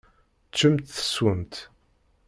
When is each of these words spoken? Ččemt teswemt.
Ččemt 0.51 0.87
teswemt. 0.95 1.55